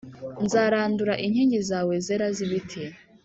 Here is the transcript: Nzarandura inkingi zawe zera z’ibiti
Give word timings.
Nzarandura 0.45 1.13
inkingi 1.25 1.59
zawe 1.69 1.93
zera 2.05 2.27
z’ibiti 2.35 2.83